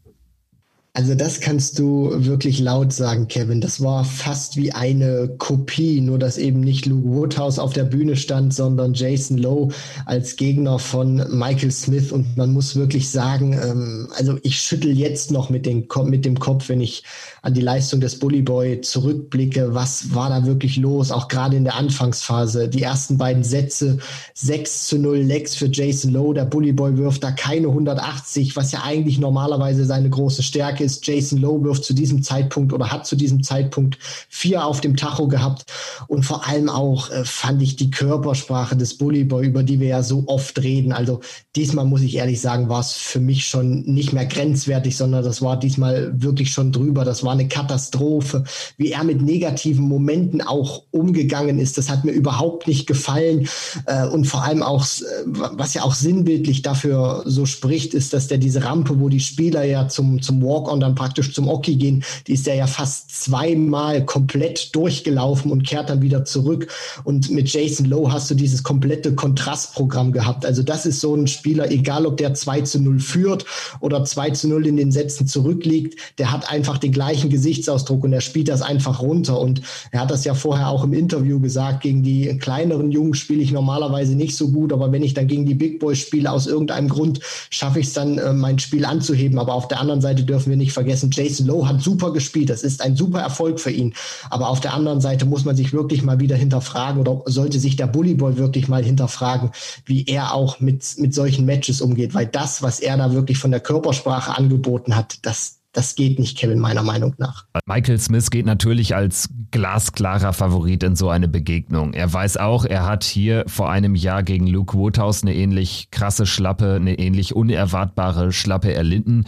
[0.95, 3.61] Also das kannst du wirklich laut sagen, Kevin.
[3.61, 8.17] Das war fast wie eine Kopie, nur dass eben nicht Luke Woodhouse auf der Bühne
[8.17, 9.73] stand, sondern Jason Lowe
[10.07, 12.11] als Gegner von Michael Smith.
[12.11, 16.41] Und man muss wirklich sagen, ähm, also ich schüttel jetzt noch mit, den, mit dem
[16.41, 17.05] Kopf, wenn ich
[17.43, 19.75] an die Leistung des Bully Boy zurückblicke.
[19.75, 21.13] Was war da wirklich los?
[21.13, 22.69] Auch gerade in der Anfangsphase.
[22.69, 23.99] Die ersten beiden Sätze,
[24.35, 26.35] 6 zu 0 Legs für Jason Lowe.
[26.35, 31.07] Der Bully Boy wirft da keine 180, was ja eigentlich normalerweise seine große Stärke ist
[31.07, 35.29] Jason Lowe wirft zu diesem Zeitpunkt oder hat zu diesem Zeitpunkt vier auf dem Tacho
[35.29, 35.65] gehabt.
[36.07, 39.89] Und vor allem auch äh, fand ich die Körpersprache des Bully Boy, über die wir
[39.89, 40.93] ja so oft reden.
[40.93, 41.21] Also
[41.57, 45.43] diesmal muss ich ehrlich sagen, war es für mich schon nicht mehr grenzwertig, sondern das
[45.43, 47.05] war diesmal wirklich schon drüber.
[47.05, 48.45] Das war eine Katastrophe.
[48.77, 53.49] Wie er mit negativen Momenten auch umgegangen ist, das hat mir überhaupt nicht gefallen.
[53.87, 58.29] Äh, und vor allem auch, äh, was ja auch sinnbildlich dafür so spricht, ist, dass
[58.29, 61.77] der diese Rampe, wo die Spieler ja zum, zum Walk-on und dann praktisch zum Oki
[61.77, 66.69] gehen, die ist er ja fast zweimal komplett durchgelaufen und kehrt dann wieder zurück.
[67.05, 70.45] Und mit Jason Lowe hast du dieses komplette Kontrastprogramm gehabt.
[70.45, 73.45] Also das ist so ein Spieler, egal ob der 2 zu 0 führt
[73.81, 78.13] oder 2 zu 0 in den Sätzen zurückliegt, der hat einfach den gleichen Gesichtsausdruck und
[78.13, 79.41] er spielt das einfach runter.
[79.41, 83.43] Und er hat das ja vorher auch im Interview gesagt, gegen die kleineren Jungs spiele
[83.43, 86.47] ich normalerweise nicht so gut, aber wenn ich dann gegen die Big Boys spiele, aus
[86.47, 89.39] irgendeinem Grund schaffe ich es dann, äh, mein Spiel anzuheben.
[89.39, 92.51] Aber auf der anderen Seite dürfen wir nicht vergessen, Jason Lowe hat super gespielt.
[92.51, 93.95] Das ist ein super Erfolg für ihn.
[94.31, 97.77] Aber auf der anderen Seite muss man sich wirklich mal wieder hinterfragen oder sollte sich
[97.77, 99.51] der Bullyboy wirklich mal hinterfragen,
[99.87, 102.15] wie er auch mit, mit solchen Matches umgeht.
[102.15, 106.37] Weil das, was er da wirklich von der Körpersprache angeboten hat, das, das geht nicht,
[106.37, 107.47] Kevin, meiner Meinung nach.
[107.67, 111.93] Michael Smith geht natürlich als glasklarer Favorit in so eine Begegnung.
[111.93, 116.27] Er weiß auch, er hat hier vor einem Jahr gegen Luke Woodhouse eine ähnlich krasse
[116.27, 119.25] Schlappe, eine ähnlich unerwartbare Schlappe erlitten.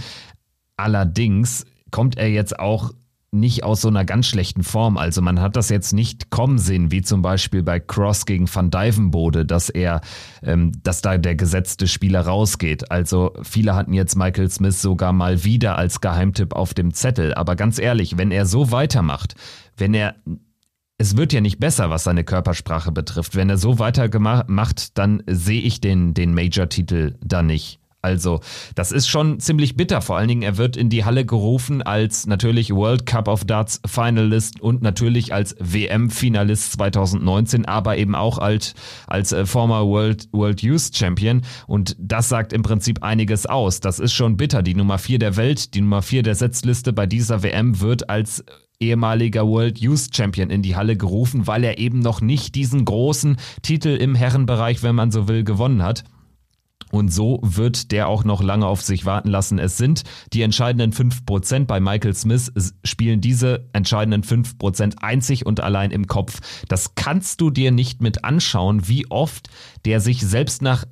[0.80, 2.92] Allerdings kommt er jetzt auch
[3.32, 4.96] nicht aus so einer ganz schlechten Form.
[4.96, 8.70] Also man hat das jetzt nicht kommen sehen, wie zum Beispiel bei Cross gegen Van
[8.70, 10.00] Dijvenbode, dass er,
[10.42, 12.90] ähm, dass da der gesetzte Spieler rausgeht.
[12.90, 17.34] Also viele hatten jetzt Michael Smith sogar mal wieder als Geheimtipp auf dem Zettel.
[17.34, 19.34] Aber ganz ehrlich, wenn er so weitermacht,
[19.76, 20.16] wenn er
[20.98, 23.34] es wird ja nicht besser, was seine Körpersprache betrifft.
[23.34, 27.80] Wenn er so weitermacht, dann sehe ich den, den Major-Titel da nicht.
[28.02, 28.40] Also,
[28.74, 30.00] das ist schon ziemlich bitter.
[30.00, 33.82] Vor allen Dingen, er wird in die Halle gerufen als natürlich World Cup of Darts
[33.86, 38.74] Finalist und natürlich als WM-Finalist 2019, aber eben auch als,
[39.06, 41.42] als äh, former World, World Youth Champion.
[41.66, 43.80] Und das sagt im Prinzip einiges aus.
[43.80, 44.62] Das ist schon bitter.
[44.62, 48.44] Die Nummer 4 der Welt, die Nummer 4 der Setzliste bei dieser WM wird als
[48.80, 53.36] ehemaliger World Youth Champion in die Halle gerufen, weil er eben noch nicht diesen großen
[53.60, 56.04] Titel im Herrenbereich, wenn man so will, gewonnen hat.
[56.90, 59.58] Und so wird der auch noch lange auf sich warten lassen.
[59.58, 60.02] Es sind
[60.32, 61.66] die entscheidenden fünf Prozent.
[61.68, 62.52] Bei Michael Smith
[62.84, 66.40] spielen diese entscheidenden fünf Prozent einzig und allein im Kopf.
[66.68, 69.48] Das kannst du dir nicht mit anschauen, wie oft
[69.84, 70.84] der sich selbst nach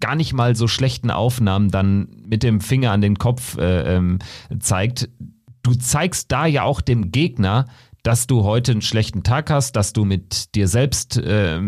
[0.00, 4.18] gar nicht mal so schlechten Aufnahmen dann mit dem Finger an den Kopf äh, ähm,
[4.58, 5.08] zeigt.
[5.62, 7.66] Du zeigst da ja auch dem Gegner,
[8.02, 11.60] dass du heute einen schlechten Tag hast, dass du mit dir selbst äh,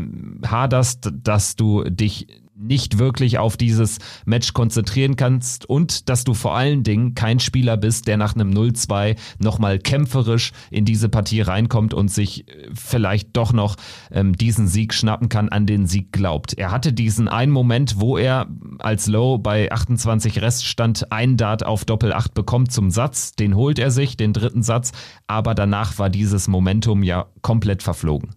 [0.45, 2.27] haderst, dass du dich
[2.59, 7.77] nicht wirklich auf dieses Match konzentrieren kannst und dass du vor allen Dingen kein Spieler
[7.77, 13.37] bist, der nach einem 0-2 nochmal kämpferisch in diese Partie reinkommt und sich äh, vielleicht
[13.37, 13.77] doch noch
[14.11, 16.55] ähm, diesen Sieg schnappen kann, an den Sieg glaubt.
[16.55, 18.47] Er hatte diesen einen Moment, wo er
[18.79, 23.79] als Low bei 28 Reststand ein Dart auf Doppel 8 bekommt zum Satz, den holt
[23.79, 24.93] er sich, den dritten Satz,
[25.27, 28.36] aber danach war dieses Momentum ja komplett verflogen.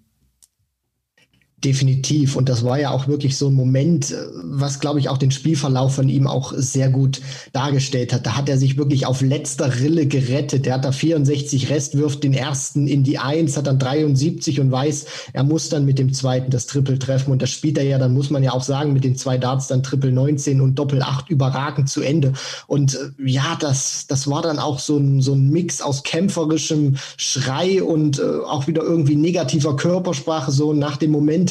[1.63, 2.37] Definitiv.
[2.37, 5.31] Und das war ja auch wirklich so ein Moment, äh, was, glaube ich, auch den
[5.31, 7.19] Spielverlauf von ihm auch sehr gut
[7.51, 8.25] dargestellt hat.
[8.25, 10.65] Da hat er sich wirklich auf letzter Rille gerettet.
[10.65, 14.71] Der hat da 64 Rest, wirft den ersten in die Eins, hat dann 73 und
[14.71, 17.31] weiß, er muss dann mit dem zweiten das Triple treffen.
[17.31, 19.67] Und das spielt er ja, dann muss man ja auch sagen, mit den zwei Darts
[19.67, 22.31] dann Triple 19 und Doppel 8 überragend zu Ende.
[22.67, 26.95] Und äh, ja, das, das war dann auch so ein, so ein Mix aus kämpferischem
[27.17, 31.48] Schrei und äh, auch wieder irgendwie negativer Körpersprache, so nach dem Moment,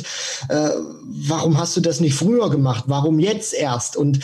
[0.49, 0.71] äh,
[1.27, 2.85] warum hast du das nicht früher gemacht?
[2.87, 3.97] Warum jetzt erst?
[3.97, 4.21] Und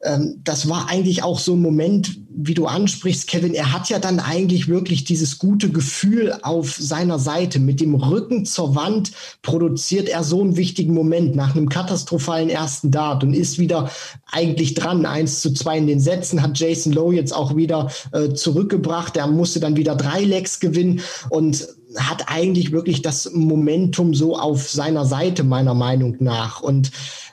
[0.00, 3.54] ähm, das war eigentlich auch so ein Moment, wie du ansprichst, Kevin.
[3.54, 7.58] Er hat ja dann eigentlich wirklich dieses gute Gefühl auf seiner Seite.
[7.58, 9.10] Mit dem Rücken zur Wand
[9.42, 13.90] produziert er so einen wichtigen Moment nach einem katastrophalen ersten Dart und ist wieder
[14.30, 15.04] eigentlich dran.
[15.04, 19.16] Eins zu zwei in den Sätzen hat Jason Lowe jetzt auch wieder äh, zurückgebracht.
[19.16, 21.66] Er musste dann wieder drei Lecks gewinnen und
[21.98, 26.60] hat eigentlich wirklich das Momentum so auf seiner Seite, meiner Meinung nach.
[26.60, 26.90] Und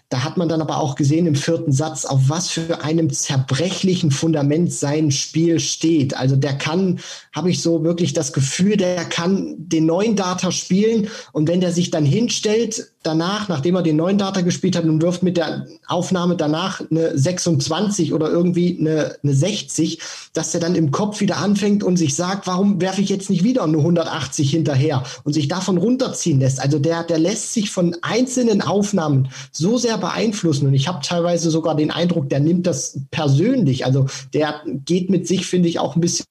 [0.10, 4.12] da hat man dann aber auch gesehen im vierten Satz, auf was für einem zerbrechlichen
[4.12, 6.16] Fundament sein Spiel steht.
[6.16, 7.00] Also der kann,
[7.34, 11.72] habe ich so wirklich das Gefühl, der kann den neuen Data spielen und wenn der
[11.72, 15.68] sich dann hinstellt, danach, nachdem er den neuen Data gespielt hat und wirft mit der
[15.88, 20.00] Aufnahme danach eine 26 oder irgendwie eine, eine 60,
[20.34, 23.44] dass er dann im Kopf wieder anfängt und sich sagt, warum werfe ich jetzt nicht
[23.44, 26.60] wieder eine 180 hinterher und sich davon runterziehen lässt.
[26.60, 31.50] Also der, der lässt sich von einzelnen Aufnahmen so sehr beeinflussen und ich habe teilweise
[31.50, 33.86] sogar den Eindruck, der nimmt das persönlich.
[33.86, 36.26] Also der geht mit sich, finde ich, auch ein bisschen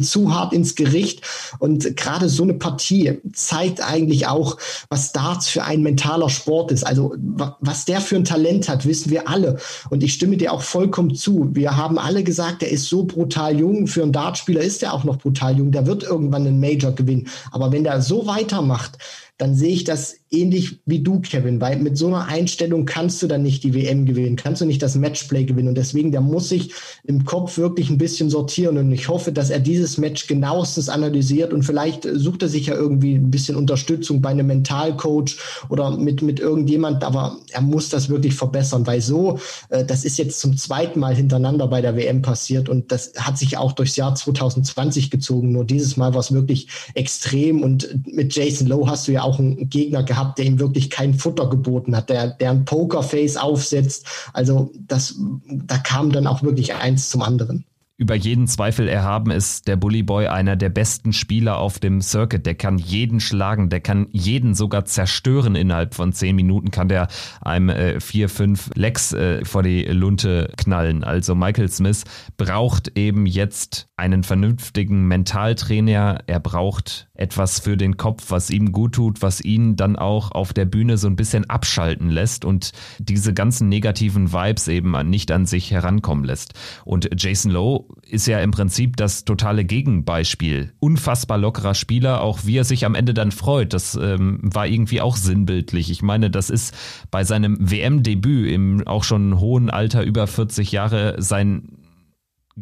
[0.00, 1.22] zu hart ins Gericht.
[1.58, 4.56] Und gerade so eine Partie zeigt eigentlich auch,
[4.88, 6.84] was Darts für ein mentaler Sport ist.
[6.84, 7.14] Also
[7.60, 9.58] was der für ein Talent hat, wissen wir alle.
[9.90, 11.50] Und ich stimme dir auch vollkommen zu.
[11.52, 13.86] Wir haben alle gesagt, er ist so brutal jung.
[13.86, 15.70] Für einen Dartspieler ist er auch noch brutal jung.
[15.70, 17.28] Der wird irgendwann einen Major gewinnen.
[17.52, 18.98] Aber wenn der so weitermacht,
[19.38, 23.26] dann sehe ich das ähnlich wie du, Kevin, weil mit so einer Einstellung kannst du
[23.26, 25.68] dann nicht die WM gewinnen, kannst du nicht das Matchplay gewinnen.
[25.68, 26.72] Und deswegen, der muss sich
[27.04, 28.76] im Kopf wirklich ein bisschen sortieren.
[28.78, 32.74] Und ich hoffe, dass er dieses Match genauestens analysiert und vielleicht sucht er sich ja
[32.74, 35.36] irgendwie ein bisschen Unterstützung bei einem Mentalcoach
[35.68, 39.38] oder mit, mit irgendjemand, aber er muss das wirklich verbessern, weil so,
[39.68, 43.38] äh, das ist jetzt zum zweiten Mal hintereinander bei der WM passiert und das hat
[43.38, 45.52] sich auch durchs Jahr 2020 gezogen.
[45.52, 49.38] Nur dieses Mal war es wirklich extrem und mit Jason Lowe hast du ja auch
[49.38, 54.06] einen Gegner gehabt, der ihm wirklich kein Futter geboten hat, der, der ein Pokerface aufsetzt.
[54.32, 55.14] Also das,
[55.46, 57.64] da kam dann auch wirklich eins zum anderen
[57.98, 62.44] über jeden Zweifel erhaben ist der Bully Boy einer der besten Spieler auf dem Circuit.
[62.44, 65.54] Der kann jeden schlagen, der kann jeden sogar zerstören.
[65.54, 67.08] Innerhalb von zehn Minuten kann der
[67.40, 71.04] einem äh, vier, fünf Lecks äh, vor die Lunte knallen.
[71.04, 72.04] Also Michael Smith
[72.36, 76.18] braucht eben jetzt einen vernünftigen Mentaltrainer.
[76.26, 80.52] Er braucht etwas für den Kopf, was ihm gut tut, was ihn dann auch auf
[80.52, 85.46] der Bühne so ein bisschen abschalten lässt und diese ganzen negativen Vibes eben nicht an
[85.46, 86.52] sich herankommen lässt.
[86.84, 90.72] Und Jason Lowe ist ja im Prinzip das totale Gegenbeispiel.
[90.78, 93.72] Unfassbar lockerer Spieler, auch wie er sich am Ende dann freut.
[93.72, 95.90] Das ähm, war irgendwie auch sinnbildlich.
[95.90, 96.74] Ich meine, das ist
[97.10, 101.78] bei seinem WM-Debüt im auch schon hohen Alter über 40 Jahre sein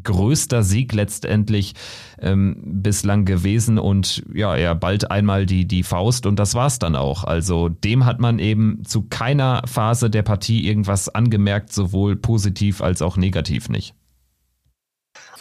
[0.03, 1.75] größter Sieg letztendlich
[2.19, 6.97] ähm, bislang gewesen und ja, er bald einmal die, die Faust und das war's dann
[6.97, 7.23] auch.
[7.23, 13.03] Also dem hat man eben zu keiner Phase der Partie irgendwas angemerkt, sowohl positiv als
[13.03, 13.95] auch negativ nicht.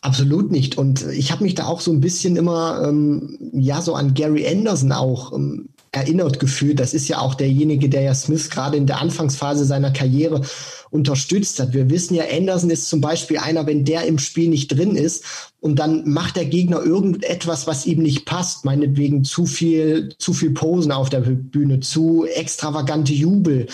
[0.04, 0.78] Absolut nicht.
[0.78, 4.46] Und ich habe mich da auch so ein bisschen immer, ähm, ja, so an Gary
[4.46, 6.82] Anderson auch ähm, erinnert gefühlt.
[6.82, 10.42] Das ist ja auch derjenige, der ja Smith gerade in der Anfangsphase seiner Karriere
[10.90, 11.72] unterstützt hat.
[11.72, 15.24] Wir wissen ja, Anderson ist zum Beispiel einer, wenn der im Spiel nicht drin ist
[15.62, 20.52] und dann macht der Gegner irgendetwas, was ihm nicht passt, meinetwegen zu viel, zu viel
[20.52, 23.68] Posen auf der Bühne, zu extravagante Jubel,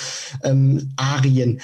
[0.44, 1.60] ähm, Arien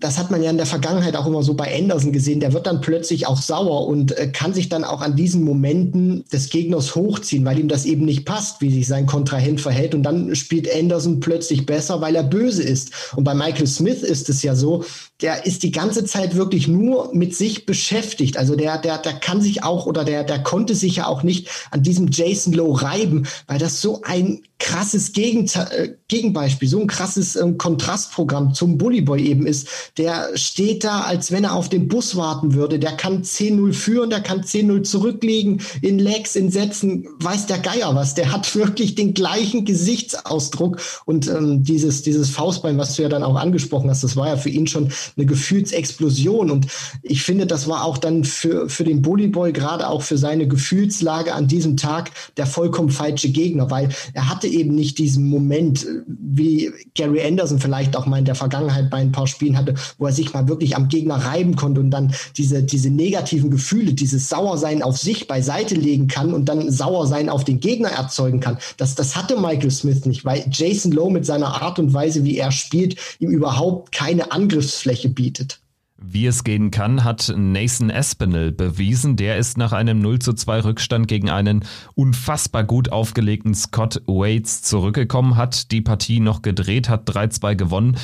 [0.00, 2.66] das hat man ja in der Vergangenheit auch immer so bei Anderson gesehen, der wird
[2.66, 6.94] dann plötzlich auch sauer und äh, kann sich dann auch an diesen Momenten des Gegners
[6.94, 9.94] hochziehen, weil ihm das eben nicht passt, wie sich sein Kontrahent verhält.
[9.94, 12.92] Und dann spielt Anderson plötzlich besser, weil er böse ist.
[13.16, 14.84] Und bei Michael Smith ist es ja so,
[15.20, 18.36] der ist die ganze Zeit wirklich nur mit sich beschäftigt.
[18.36, 21.48] Also der, der, der kann sich auch oder der, der konnte sich ja auch nicht
[21.70, 26.88] an diesem Jason Lowe reiben, weil das so ein krasses Gegenteil, äh, Gegenbeispiel, so ein
[26.88, 29.68] krasses ähm, Kontrastprogramm zum Bullyboy eben ist.
[29.98, 32.78] Der steht da, als wenn er auf den Bus warten würde.
[32.78, 37.94] Der kann 10-0 führen, der kann 10-0 zurücklegen, in Legs, in Sätzen, weiß der Geier
[37.94, 38.14] was.
[38.14, 43.22] Der hat wirklich den gleichen Gesichtsausdruck und ähm, dieses, dieses Faustbein, was du ja dann
[43.22, 46.66] auch angesprochen hast, das war ja für ihn schon eine Gefühlsexplosion und
[47.02, 51.34] ich finde, das war auch dann für, für den Bullyboy, gerade auch für seine Gefühlslage
[51.34, 56.70] an diesem Tag, der vollkommen falsche Gegner, weil er hatte eben nicht diesen Moment, wie
[56.94, 60.12] Gary Anderson vielleicht auch mal in der Vergangenheit bei ein paar Spielen hatte, wo er
[60.12, 64.82] sich mal wirklich am Gegner reiben konnte und dann diese, diese negativen Gefühle, dieses Sauersein
[64.82, 68.58] auf sich beiseite legen kann und dann Sauersein auf den Gegner erzeugen kann.
[68.76, 72.36] Das, das hatte Michael Smith nicht, weil Jason Lowe mit seiner Art und Weise, wie
[72.36, 75.60] er spielt, ihm überhaupt keine Angriffsfläche bietet.
[76.00, 79.16] Wie es gehen kann, hat Nathan Espinel bewiesen.
[79.16, 81.64] Der ist nach einem 0 zu 2 Rückstand gegen einen
[81.94, 87.96] unfassbar gut aufgelegten Scott Waits zurückgekommen, hat die Partie noch gedreht, hat 3-2 gewonnen,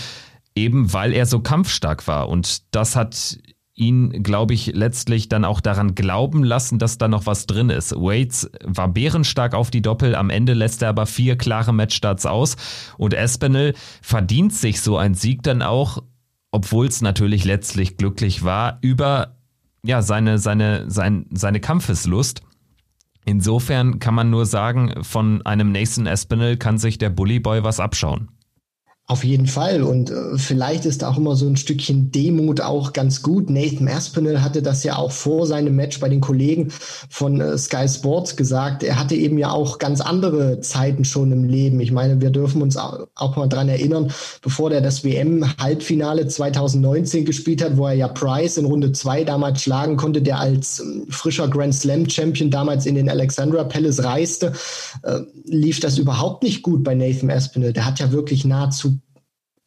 [0.57, 2.29] eben weil er so kampfstark war.
[2.29, 3.39] Und das hat
[3.77, 7.93] ihn, glaube ich, letztlich dann auch daran glauben lassen, dass da noch was drin ist.
[7.93, 12.57] Waits war bärenstark auf die Doppel, am Ende lässt er aber vier klare Matchstarts aus
[12.99, 16.03] und Espinel verdient sich so ein Sieg dann auch
[16.54, 19.34] obwohl es natürlich letztlich glücklich war, über
[19.84, 22.42] ja, seine, seine, sein, seine Kampfeslust.
[23.25, 27.80] Insofern kann man nur sagen, von einem Nathan Espinel kann sich der Bully Boy was
[27.80, 28.28] abschauen.
[29.06, 29.82] Auf jeden Fall.
[29.82, 33.50] Und äh, vielleicht ist auch immer so ein Stückchen Demut auch ganz gut.
[33.50, 36.70] Nathan Aspinall hatte das ja auch vor seinem Match bei den Kollegen
[37.11, 38.82] von äh, Sky Sports gesagt.
[38.82, 41.80] Er hatte eben ja auch ganz andere Zeiten schon im Leben.
[41.80, 47.62] Ich meine, wir dürfen uns auch, mal dran erinnern, bevor der das WM-Halbfinale 2019 gespielt
[47.62, 51.49] hat, wo er ja Price in Runde zwei damals schlagen konnte, der als äh, frischer
[51.49, 54.54] Grand Slam Champion damals in den Alexandra Palace reiste,
[55.02, 57.75] äh, lief das überhaupt nicht gut bei Nathan Aspinall.
[57.75, 58.94] Der hat ja wirklich nahezu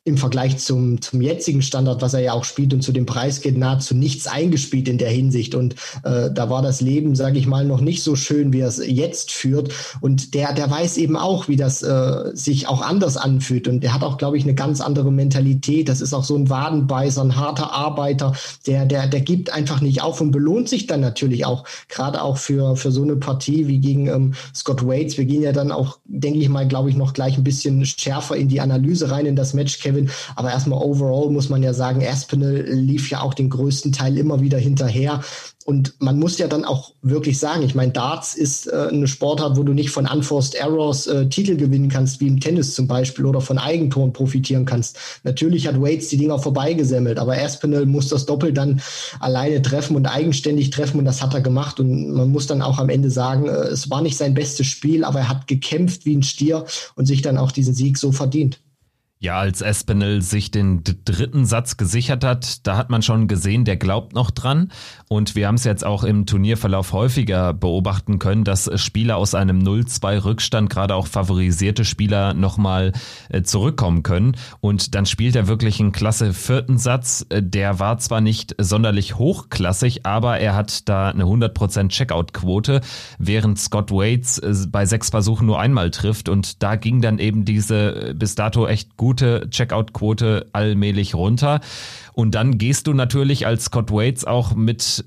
[0.07, 3.41] im Vergleich zum, zum jetzigen Standard, was er ja auch spielt und zu dem Preis
[3.41, 5.53] geht, nahezu nichts eingespielt in der Hinsicht.
[5.53, 8.69] Und äh, da war das Leben, sage ich mal, noch nicht so schön, wie er
[8.69, 9.73] es jetzt führt.
[9.99, 13.67] Und der, der weiß eben auch, wie das äh, sich auch anders anfühlt.
[13.67, 15.89] Und der hat auch, glaube ich, eine ganz andere Mentalität.
[15.89, 18.33] Das ist auch so ein Wadenbeißer, ein harter Arbeiter,
[18.65, 22.37] der, der, der gibt einfach nicht auf und belohnt sich dann natürlich auch, gerade auch
[22.37, 25.17] für, für so eine Partie wie gegen ähm, Scott Waits.
[25.17, 28.37] Wir gehen ja dann auch, denke ich mal, glaube ich, noch gleich ein bisschen schärfer
[28.37, 30.09] in die Analyse rein in das Match, Kevin Kevin.
[30.35, 34.41] Aber erstmal overall muss man ja sagen, Aspinall lief ja auch den größten Teil immer
[34.41, 35.21] wieder hinterher.
[35.65, 39.57] Und man muss ja dann auch wirklich sagen, ich meine, Darts ist äh, eine Sportart,
[39.57, 43.25] wo du nicht von Unforced Errors äh, Titel gewinnen kannst, wie im Tennis zum Beispiel,
[43.25, 44.97] oder von Eigentoren profitieren kannst.
[45.25, 48.79] Natürlich hat Waits die Dinger vorbeigesemmelt, aber Aspinall muss das Doppel dann
[49.19, 51.81] alleine treffen und eigenständig treffen und das hat er gemacht.
[51.81, 55.03] Und man muss dann auch am Ende sagen, äh, es war nicht sein bestes Spiel,
[55.03, 56.63] aber er hat gekämpft wie ein Stier
[56.95, 58.61] und sich dann auch diesen Sieg so verdient.
[59.19, 63.75] Ja, als Espinel sich den dritten Satz gesichert hat, da hat man schon gesehen, der
[63.75, 64.71] glaubt noch dran.
[65.07, 69.63] Und wir haben es jetzt auch im Turnierverlauf häufiger beobachten können, dass Spieler aus einem
[69.63, 72.91] 0-2 Rückstand, gerade auch favorisierte Spieler, nochmal
[73.29, 74.37] äh, zurückkommen können.
[74.59, 77.25] Und dann spielt er wirklich einen klasse vierten Satz.
[77.29, 82.81] Äh, der war zwar nicht sonderlich hochklassig, aber er hat da eine 100% Checkout-Quote,
[83.17, 86.29] während Scott Waits äh, bei sechs Versuchen nur einmal trifft.
[86.29, 91.61] Und da ging dann eben diese bis dato echt gut gute Checkout-Quote allmählich runter.
[92.11, 95.05] Und dann gehst du natürlich als Scott Waits auch mit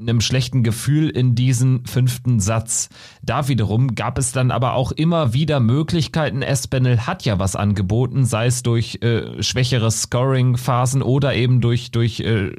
[0.00, 2.88] einem schlechten Gefühl in diesen fünften Satz.
[3.22, 6.40] Da wiederum gab es dann aber auch immer wieder Möglichkeiten.
[6.40, 12.20] Espinel hat ja was angeboten, sei es durch äh, schwächere Scoring-Phasen oder eben durch, durch
[12.20, 12.52] äh,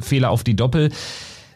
[0.00, 0.90] Fehler auf die Doppel.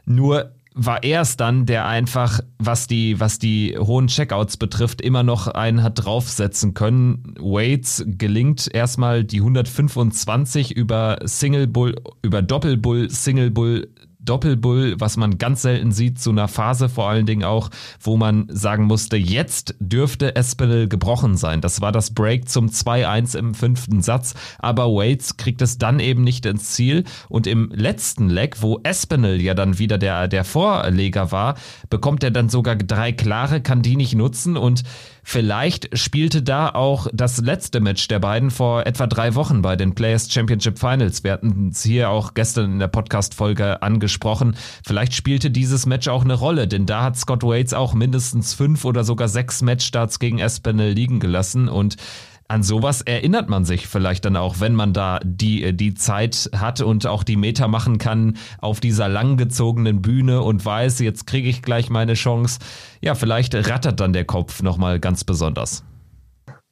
[0.05, 5.23] Nur war er es dann, der einfach, was die, was die hohen Checkouts betrifft, immer
[5.23, 7.35] noch einen hat draufsetzen können.
[7.41, 13.89] Waits gelingt erstmal die 125 über Single Bull, über Doppelbull, Single Bull
[14.27, 18.47] Doppelbull, was man ganz selten sieht, zu einer Phase vor allen Dingen auch, wo man
[18.51, 21.61] sagen musste, jetzt dürfte Espinel gebrochen sein.
[21.61, 26.23] Das war das Break zum 2-1 im fünften Satz, aber Waits kriegt es dann eben
[26.23, 27.05] nicht ins Ziel.
[27.29, 31.55] Und im letzten Leg, wo Espinel ja dann wieder der, der Vorleger war,
[31.89, 34.57] bekommt er dann sogar drei klare, kann die nicht nutzen.
[34.57, 34.83] Und
[35.29, 39.93] Vielleicht spielte da auch das letzte Match der beiden vor etwa drei Wochen bei den
[39.93, 41.25] Players Championship Finals.
[41.25, 44.55] Wir hatten es hier auch gestern in der Podcast-Folge angesprochen.
[44.87, 48.85] Vielleicht spielte dieses Match auch eine Rolle, denn da hat Scott Waits auch mindestens fünf
[48.85, 51.97] oder sogar sechs Matchstarts gegen Espinel liegen gelassen und
[52.49, 56.81] an sowas erinnert man sich vielleicht dann auch, wenn man da die, die Zeit hat
[56.81, 61.63] und auch die Meter machen kann auf dieser langgezogenen Bühne und weiß, jetzt kriege ich
[61.63, 62.59] gleich meine Chance.
[63.01, 65.85] Ja, vielleicht rattert dann der Kopf nochmal ganz besonders.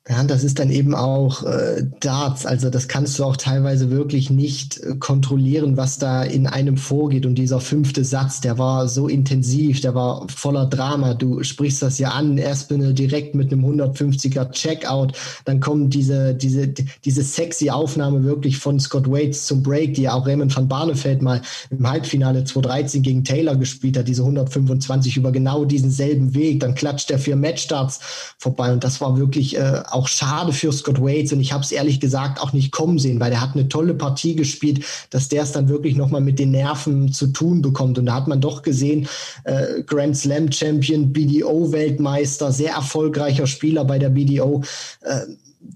[0.06, 2.44] Ja, das ist dann eben auch äh, Darts.
[2.44, 7.24] Also das kannst du auch teilweise wirklich nicht äh, kontrollieren, was da in einem vorgeht.
[7.24, 11.14] Und dieser fünfte Satz, der war so intensiv, der war voller Drama.
[11.14, 15.14] Du sprichst das ja an, Espinel direkt mit einem 150er Checkout.
[15.46, 20.26] Dann kommt diese, diese, diese sexy Aufnahme wirklich von Scott Waits zum Break, die auch
[20.26, 25.64] Raymond van Barneveld mal im Halbfinale 2013 gegen Taylor gespielt hat, diese 125 über genau
[25.64, 26.60] diesen selben Weg.
[26.60, 28.00] Dann klatscht er vier Matchstarts
[28.36, 28.70] vorbei.
[28.70, 32.00] Und das war wirklich äh, auch schade für Scott Waits und ich habe es ehrlich
[32.00, 35.52] gesagt auch nicht kommen sehen, weil der hat eine tolle Partie gespielt, dass der es
[35.52, 37.98] dann wirklich nochmal mit den Nerven zu tun bekommt.
[37.98, 39.08] Und da hat man doch gesehen,
[39.44, 44.62] äh, Grand Slam Champion, BDO-Weltmeister, sehr erfolgreicher Spieler bei der BDO.
[45.02, 45.20] Äh,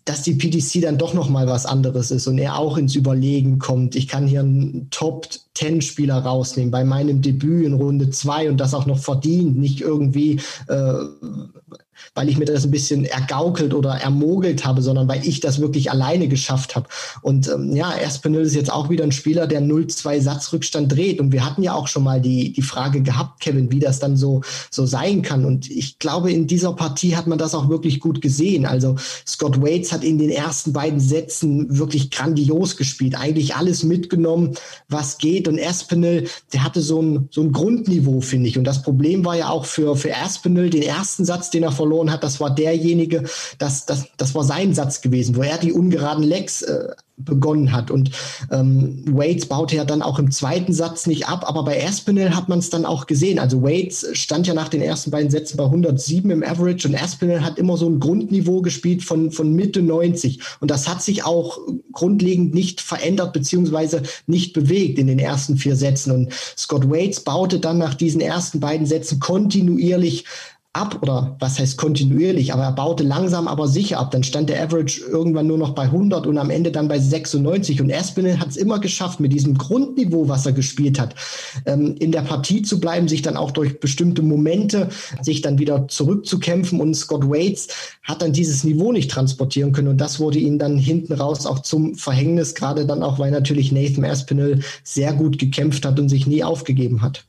[0.04, 3.58] dass die PDC dann doch noch mal was anderes ist und er auch ins Überlegen
[3.58, 3.96] kommt.
[3.96, 8.58] Ich kann hier einen Top 10 Spieler rausnehmen bei meinem Debüt in Runde 2 und
[8.58, 10.92] das auch noch verdient, nicht irgendwie äh,
[12.14, 15.90] weil ich mir das ein bisschen ergaukelt oder ermogelt habe, sondern weil ich das wirklich
[15.90, 16.88] alleine geschafft habe.
[17.22, 21.20] Und ähm, ja, Espinel ist jetzt auch wieder ein Spieler, der 0-2 Satzrückstand dreht.
[21.20, 24.16] Und wir hatten ja auch schon mal die, die Frage gehabt, Kevin, wie das dann
[24.16, 25.44] so, so sein kann.
[25.44, 28.66] Und ich glaube, in dieser Partie hat man das auch wirklich gut gesehen.
[28.66, 34.54] Also Scott Waits hat in den ersten beiden Sätzen wirklich grandios gespielt, eigentlich alles mitgenommen,
[34.88, 35.48] was geht.
[35.48, 38.58] Und Espinel, der hatte so ein, so ein Grundniveau, finde ich.
[38.58, 41.87] Und das Problem war ja auch für, für Espinel, den ersten Satz, den er verloren
[41.88, 43.24] verloren hat, das war derjenige,
[43.58, 47.90] das, das, das war sein Satz gewesen, wo er die ungeraden Lecks äh, begonnen hat.
[47.90, 48.10] Und
[48.52, 52.48] ähm, Waits baute ja dann auch im zweiten Satz nicht ab, aber bei Aspinall hat
[52.48, 53.38] man es dann auch gesehen.
[53.38, 57.44] Also Waits stand ja nach den ersten beiden Sätzen bei 107 im Average und Aspinall
[57.44, 60.40] hat immer so ein Grundniveau gespielt von, von Mitte 90.
[60.60, 61.58] Und das hat sich auch
[61.92, 66.12] grundlegend nicht verändert beziehungsweise nicht bewegt in den ersten vier Sätzen.
[66.12, 70.24] Und Scott Waits baute dann nach diesen ersten beiden Sätzen kontinuierlich
[70.74, 74.10] ab oder was heißt kontinuierlich, aber er baute langsam aber sicher ab.
[74.10, 77.80] Dann stand der Average irgendwann nur noch bei 100 und am Ende dann bei 96
[77.80, 81.14] und Espinel hat es immer geschafft, mit diesem Grundniveau, was er gespielt hat,
[81.64, 84.88] ähm, in der Partie zu bleiben, sich dann auch durch bestimmte Momente
[85.22, 87.68] sich dann wieder zurückzukämpfen und Scott Waits
[88.02, 91.60] hat dann dieses Niveau nicht transportieren können und das wurde ihm dann hinten raus auch
[91.60, 96.26] zum Verhängnis, gerade dann auch, weil natürlich Nathan Aspinall sehr gut gekämpft hat und sich
[96.26, 97.27] nie aufgegeben hat.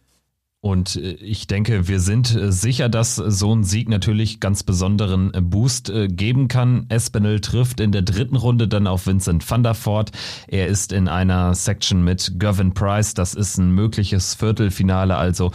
[0.61, 5.34] Und äh, ich denke, wir sind äh, sicher, dass so ein Sieg natürlich ganz besonderen
[5.34, 6.86] äh, Boost geben kann.
[6.89, 10.12] Espinel trifft in der dritten Runde dann auf Vincent van der Voort.
[10.47, 13.13] Er ist in einer Section mit Gervin Price.
[13.13, 15.15] Das ist ein mögliches Viertelfinale.
[15.15, 15.51] Also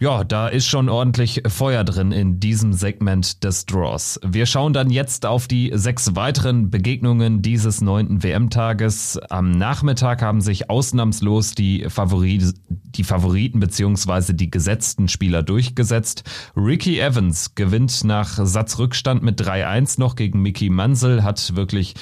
[0.00, 4.20] ja, da ist schon ordentlich Feuer drin in diesem Segment des Draws.
[4.24, 9.18] Wir schauen dann jetzt auf die sechs weiteren Begegnungen dieses neunten WM-Tages.
[9.28, 16.22] Am Nachmittag haben sich ausnahmslos die, Favori die Favoriten beziehungsweise die gesetzten Spieler durchgesetzt.
[16.56, 21.94] Ricky Evans gewinnt nach Satzrückstand mit 3-1 noch gegen Mickey Mansell, hat wirklich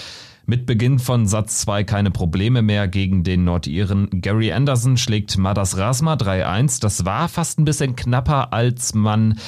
[0.47, 4.09] mit Beginn von Satz 2 keine Probleme mehr gegen den Nordiren.
[4.23, 6.81] Gary Anderson schlägt Madas Rasma 3-1.
[6.81, 9.39] Das war fast ein bisschen knapper, als man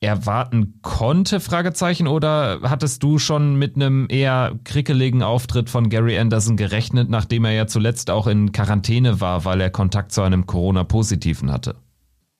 [0.00, 6.56] erwarten konnte, Fragezeichen, oder hattest du schon mit einem eher krickeligen Auftritt von Gary Anderson
[6.56, 11.50] gerechnet, nachdem er ja zuletzt auch in Quarantäne war, weil er Kontakt zu einem Corona-Positiven
[11.50, 11.76] hatte?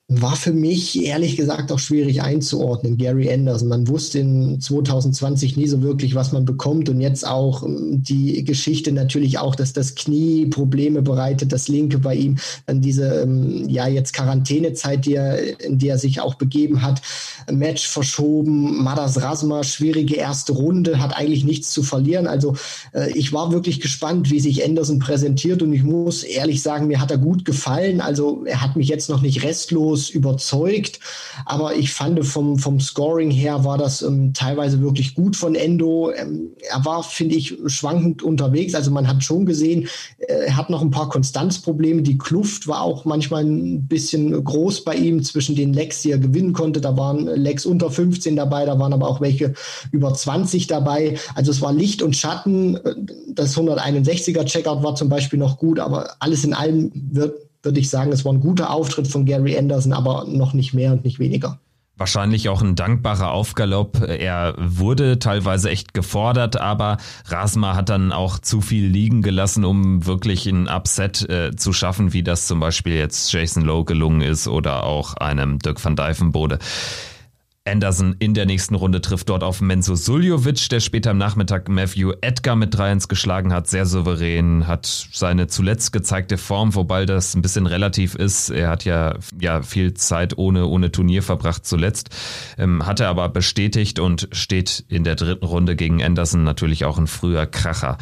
[0.08, 2.96] War für mich ehrlich gesagt auch schwierig einzuordnen.
[2.96, 3.66] Gary Anderson.
[3.66, 6.88] Man wusste in 2020 nie so wirklich, was man bekommt.
[6.88, 11.98] Und jetzt auch ähm, die Geschichte natürlich auch, dass das Knie Probleme bereitet, das linke
[11.98, 12.36] bei ihm.
[12.66, 17.02] Dann diese, ähm, ja, jetzt Quarantänezeit, die er, in die er sich auch begeben hat.
[17.50, 18.84] Match verschoben.
[18.84, 22.28] Madas Rasma, schwierige erste Runde, hat eigentlich nichts zu verlieren.
[22.28, 22.54] Also
[22.94, 25.62] äh, ich war wirklich gespannt, wie sich Anderson präsentiert.
[25.62, 28.00] Und ich muss ehrlich sagen, mir hat er gut gefallen.
[28.00, 31.00] Also er hat mich jetzt noch nicht restlos grandios überzeugt.
[31.44, 36.10] Aber ich fand vom, vom Scoring her war das ähm, teilweise wirklich gut von Endo.
[36.12, 38.74] Ähm, er war, finde ich, schwankend unterwegs.
[38.74, 42.02] Also man hat schon gesehen, äh, er hat noch ein paar Konstanzprobleme.
[42.02, 46.18] Die Kluft war auch manchmal ein bisschen groß bei ihm zwischen den Lecks, die er
[46.18, 46.80] gewinnen konnte.
[46.80, 49.54] Da waren Lecks unter 15 dabei, da waren aber auch welche
[49.92, 51.18] über 20 dabei.
[51.34, 52.78] Also es war Licht und Schatten.
[53.28, 57.90] Das 161er Checkout war zum Beispiel noch gut, aber alles in allem wird würde ich
[57.90, 61.18] sagen, es war ein guter Auftritt von Gary Anderson, aber noch nicht mehr und nicht
[61.18, 61.58] weniger.
[61.98, 64.02] Wahrscheinlich auch ein dankbarer Aufgalopp.
[64.06, 70.04] Er wurde teilweise echt gefordert, aber Rasma hat dann auch zu viel liegen gelassen, um
[70.04, 74.46] wirklich ein Upset äh, zu schaffen, wie das zum Beispiel jetzt Jason Lowe gelungen ist
[74.46, 76.58] oder auch einem Dirk van Dijvenbode.
[77.66, 82.12] Anderson in der nächsten Runde trifft dort auf Menzo Suljovic, der später am Nachmittag Matthew
[82.20, 83.66] Edgar mit 3-1 geschlagen hat.
[83.66, 88.50] Sehr souverän, hat seine zuletzt gezeigte Form, wobei das ein bisschen relativ ist.
[88.50, 92.10] Er hat ja, ja viel Zeit ohne, ohne Turnier verbracht zuletzt.
[92.58, 96.98] Ähm, hat er aber bestätigt und steht in der dritten Runde gegen Anderson natürlich auch
[96.98, 97.98] ein früher Kracher.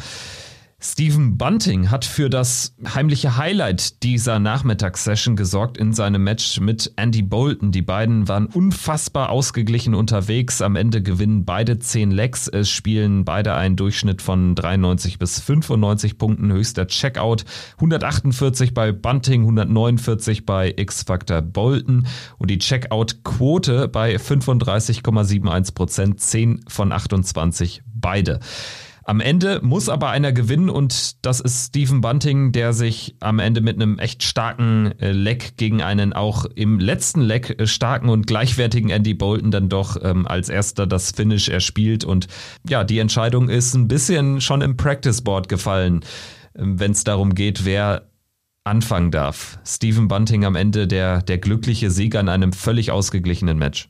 [0.87, 7.23] Stephen Bunting hat für das heimliche Highlight dieser Nachmittagssession gesorgt in seinem Match mit Andy
[7.23, 7.71] Bolton.
[7.71, 10.61] Die beiden waren unfassbar ausgeglichen unterwegs.
[10.61, 12.47] Am Ende gewinnen beide 10 Legs.
[12.47, 16.53] Es spielen beide einen Durchschnitt von 93 bis 95 Punkten.
[16.53, 17.45] Höchster Checkout
[17.77, 22.05] 148 bei Bunting, 149 bei X-Factor Bolton
[22.37, 28.39] und die Checkout-Quote bei 35,71 Prozent, 10 von 28 beide.
[29.07, 33.61] Am Ende muss aber einer gewinnen und das ist Stephen Bunting, der sich am Ende
[33.61, 38.25] mit einem echt starken äh, Leck gegen einen auch im letzten Leck äh, starken und
[38.25, 42.27] gleichwertigen Andy Bolton dann doch ähm, als erster das Finish erspielt und
[42.67, 46.01] ja, die Entscheidung ist ein bisschen schon im Practice Board gefallen,
[46.55, 48.09] äh, wenn es darum geht, wer
[48.63, 49.59] anfangen darf.
[49.63, 53.87] Stephen Bunting am Ende der, der glückliche Sieger in einem völlig ausgeglichenen Match.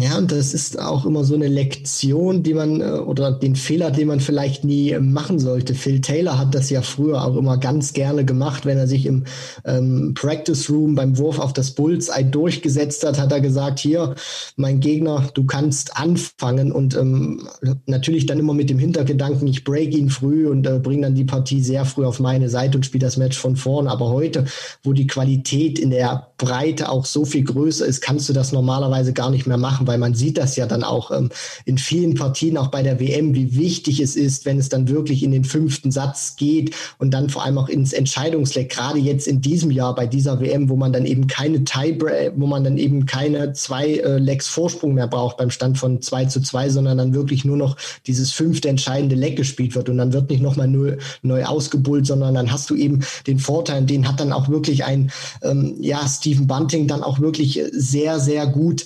[0.00, 3.92] Ja, und das ist auch immer so eine Lektion, die man äh, oder den Fehler,
[3.92, 5.74] den man vielleicht nie machen sollte.
[5.74, 9.24] Phil Taylor hat das ja früher auch immer ganz gerne gemacht, wenn er sich im
[9.64, 14.16] ähm, Practice Room beim Wurf auf das Bullseye durchgesetzt hat, hat er gesagt, hier,
[14.56, 17.46] mein Gegner, du kannst anfangen und ähm,
[17.86, 21.24] natürlich dann immer mit dem Hintergedanken, ich break ihn früh und äh, bringe dann die
[21.24, 23.86] Partie sehr früh auf meine Seite und spiele das Match von vorn.
[23.86, 24.46] Aber heute,
[24.82, 29.12] wo die Qualität in der Breite auch so viel größer ist, kannst du das normalerweise
[29.12, 31.30] gar nicht mehr machen, weil man sieht das ja dann auch ähm,
[31.64, 35.22] in vielen Partien, auch bei der WM, wie wichtig es ist, wenn es dann wirklich
[35.22, 39.40] in den fünften Satz geht und dann vor allem auch ins Entscheidungsleck, gerade jetzt in
[39.40, 43.06] diesem Jahr bei dieser WM, wo man dann eben keine Tiebreak, wo man dann eben
[43.06, 47.14] keine zwei äh, Lecks Vorsprung mehr braucht beim Stand von 2 zu 2, sondern dann
[47.14, 50.96] wirklich nur noch dieses fünfte entscheidende Leck gespielt wird und dann wird nicht nochmal neu,
[51.22, 55.10] neu ausgebullt, sondern dann hast du eben den Vorteil, den hat dann auch wirklich ein,
[55.42, 58.84] ähm, ja, Stephen Bunting dann auch wirklich sehr, sehr gut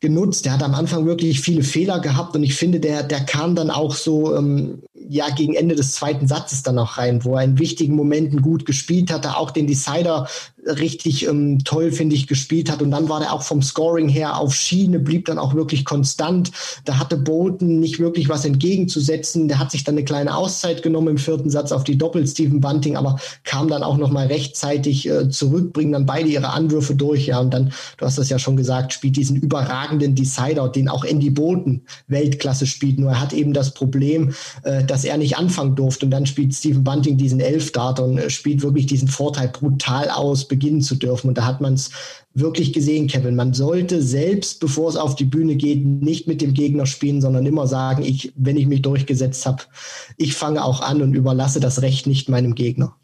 [0.00, 0.44] genutzt.
[0.44, 3.70] Der hat am Anfang wirklich viele Fehler gehabt und ich finde, der, der kam dann
[3.70, 7.58] auch so ähm, ja gegen Ende des zweiten Satzes dann auch rein, wo er in
[7.58, 10.26] wichtigen Momenten gut gespielt hatte, auch den Decider
[10.66, 12.82] richtig ähm, toll, finde ich, gespielt hat.
[12.82, 16.50] Und dann war der auch vom Scoring her auf Schiene, blieb dann auch wirklich konstant.
[16.84, 19.48] Da hatte Bolton nicht wirklich was entgegenzusetzen.
[19.48, 22.60] Der hat sich dann eine kleine Auszeit genommen im vierten Satz auf die Doppel Stephen
[22.60, 26.94] Bunting, aber kam dann auch noch mal rechtzeitig äh, zurück, bringen dann beide ihre Anwürfe
[26.94, 27.26] durch.
[27.26, 31.04] Ja, und dann, du hast das ja schon gesagt, spielt diesen überragenden Decider, den auch
[31.04, 32.98] Andy Bolton Weltklasse spielt.
[32.98, 36.06] Nur er hat eben das Problem, äh, dass er nicht anfangen durfte.
[36.06, 40.48] Und dann spielt Stephen Bunting diesen Elfdart und äh, spielt wirklich diesen Vorteil brutal aus
[40.48, 41.28] beginnen zu dürfen.
[41.28, 41.90] Und da hat man es
[42.34, 43.36] wirklich gesehen, Kevin.
[43.36, 47.46] Man sollte selbst, bevor es auf die Bühne geht, nicht mit dem Gegner spielen, sondern
[47.46, 49.62] immer sagen, ich, wenn ich mich durchgesetzt habe,
[50.16, 52.96] ich fange auch an und überlasse das Recht nicht meinem Gegner.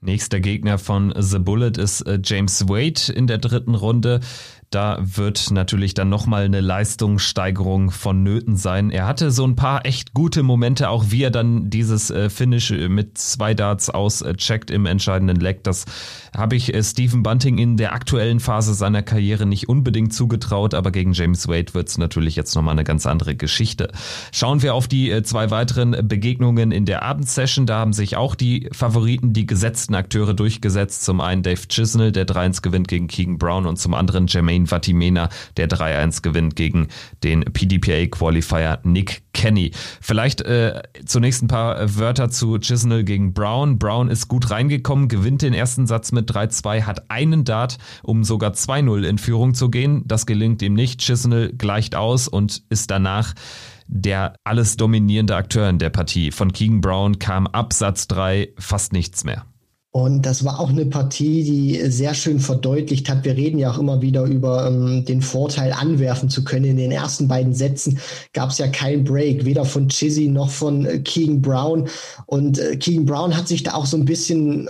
[0.00, 4.20] Nächster Gegner von The Bullet ist äh, James Wade in der dritten Runde.
[4.70, 8.90] Da wird natürlich dann nochmal eine Leistungssteigerung vonnöten sein.
[8.90, 12.70] Er hatte so ein paar echt gute Momente, auch wie er dann dieses äh, Finish
[12.70, 15.64] mit zwei Darts auscheckt im entscheidenden Leg.
[15.64, 15.86] Das
[16.36, 20.90] habe ich äh, Stephen Bunting in der aktuellen Phase seiner Karriere nicht unbedingt zugetraut, aber
[20.90, 23.90] gegen James Wade wird es natürlich jetzt nochmal eine ganz andere Geschichte.
[24.32, 27.66] Schauen wir auf die äh, zwei weiteren Begegnungen in der Abendsession.
[27.66, 31.04] Da haben sich auch die Favoriten, die gesetzten Akteure durchgesetzt.
[31.04, 35.28] Zum einen Dave Chisnell, der 3-1 gewinnt gegen Keegan Brown und zum anderen Jermaine Fatimena,
[35.56, 36.88] der 3-1 gewinnt gegen
[37.22, 39.70] den PDPA-Qualifier Nick Kenny.
[40.00, 43.78] Vielleicht äh, zunächst ein paar Wörter zu Chisnell gegen Brown.
[43.78, 48.52] Brown ist gut reingekommen, gewinnt den ersten Satz mit 3-2, hat einen Dart, um sogar
[48.52, 50.02] 2-0 in Führung zu gehen.
[50.06, 51.00] Das gelingt ihm nicht.
[51.00, 53.34] Chisnell gleicht aus und ist danach
[53.88, 56.30] der alles dominierende Akteur in der Partie.
[56.30, 59.44] Von Keegan Brown kam ab Satz 3 fast nichts mehr.
[59.90, 63.24] Und das war auch eine Partie, die sehr schön verdeutlicht hat.
[63.24, 66.66] Wir reden ja auch immer wieder über ähm, den Vorteil, anwerfen zu können.
[66.66, 67.98] In den ersten beiden Sätzen
[68.34, 71.88] gab es ja keinen Break, weder von Chizzy noch von äh, Keegan Brown.
[72.26, 74.68] Und äh, Keegan Brown hat sich da auch so ein bisschen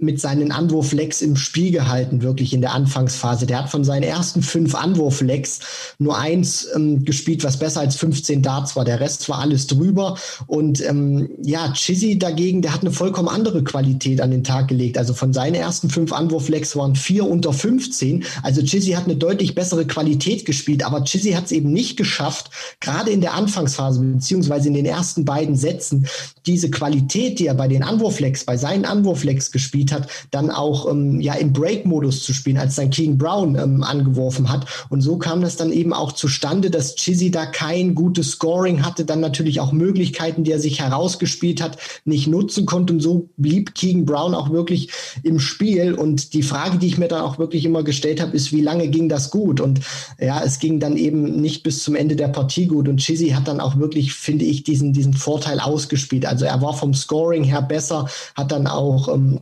[0.00, 3.46] mit seinen Anwurflecks im Spiel gehalten, wirklich in der Anfangsphase.
[3.46, 5.60] Der hat von seinen ersten fünf Anwurflecks
[5.98, 8.84] nur eins ähm, gespielt, was besser als 15 Darts war.
[8.84, 10.16] Der Rest war alles drüber.
[10.46, 14.96] Und ähm, ja, Chizzy dagegen, der hat eine vollkommen andere Qualität an den Tag gelegt.
[14.96, 18.24] Also von seinen ersten fünf Anwurflecks waren vier unter 15.
[18.42, 22.50] Also Chizzy hat eine deutlich bessere Qualität gespielt, aber Chizzy hat es eben nicht geschafft,
[22.80, 26.06] gerade in der Anfangsphase, beziehungsweise in den ersten beiden Sätzen,
[26.46, 30.90] diese Qualität, die er bei den Anwurflecks, bei seinen Anwurflecks gespielt gespielt hat, dann auch
[30.90, 34.66] ähm, ja im Break-Modus zu spielen, als dann King Brown ähm, angeworfen hat.
[34.88, 39.04] Und so kam das dann eben auch zustande, dass Chizzy da kein gutes Scoring hatte,
[39.04, 42.92] dann natürlich auch Möglichkeiten, die er sich herausgespielt hat, nicht nutzen konnte.
[42.92, 44.90] Und so blieb Keegan Brown auch wirklich
[45.22, 45.94] im Spiel.
[45.94, 48.88] Und die Frage, die ich mir dann auch wirklich immer gestellt habe, ist, wie lange
[48.88, 49.60] ging das gut?
[49.60, 49.80] Und
[50.18, 52.88] ja, es ging dann eben nicht bis zum Ende der Partie gut.
[52.88, 56.26] Und Chizzy hat dann auch wirklich, finde ich, diesen, diesen Vorteil ausgespielt.
[56.26, 59.40] Also er war vom Scoring her besser, hat dann auch ähm,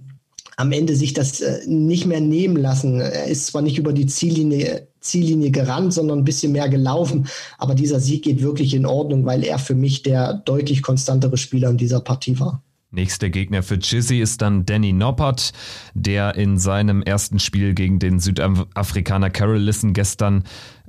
[0.58, 3.00] am Ende sich das äh, nicht mehr nehmen lassen.
[3.00, 7.76] Er ist zwar nicht über die Ziellinie, Ziellinie gerannt, sondern ein bisschen mehr gelaufen, aber
[7.76, 11.76] dieser Sieg geht wirklich in Ordnung, weil er für mich der deutlich konstantere Spieler in
[11.76, 12.62] dieser Partie war.
[12.90, 15.52] Nächster Gegner für Chizzy ist dann Danny Noppert,
[15.94, 20.42] der in seinem ersten Spiel gegen den Südafrikaner Carol Lissen gestern,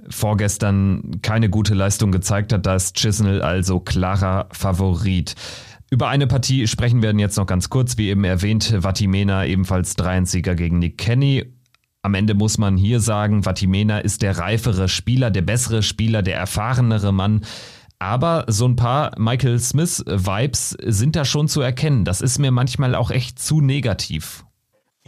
[0.10, 2.66] vorgestern keine gute Leistung gezeigt hat.
[2.66, 5.36] Da ist Chisnell also klarer Favorit.
[5.92, 7.98] Über eine Partie sprechen werden jetzt noch ganz kurz.
[7.98, 11.46] Wie eben erwähnt, Vatimena ebenfalls 3-1-Sieger gegen Nick Kenny.
[12.04, 16.38] Am Ende muss man hier sagen, Vatimena ist der reifere Spieler, der bessere Spieler, der
[16.38, 17.42] erfahrenere Mann.
[17.98, 22.06] Aber so ein paar Michael Smith-Vibes sind da schon zu erkennen.
[22.06, 24.46] Das ist mir manchmal auch echt zu negativ.